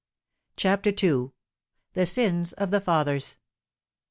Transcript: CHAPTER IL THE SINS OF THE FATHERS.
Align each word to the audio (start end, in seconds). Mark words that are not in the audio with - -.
CHAPTER 0.57 0.91
IL 1.03 1.35
THE 1.93 2.07
SINS 2.07 2.53
OF 2.53 2.71
THE 2.71 2.81
FATHERS. 2.81 3.37